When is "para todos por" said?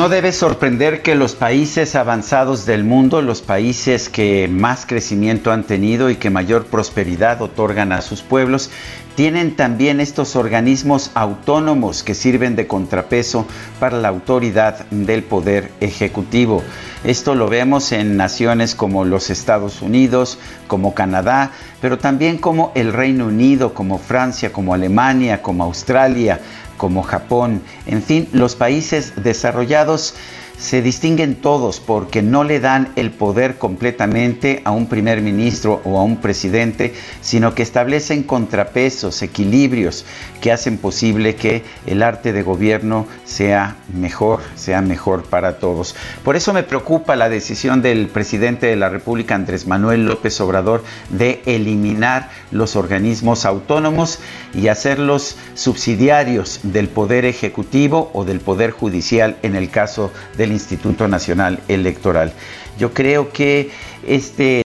45.24-46.36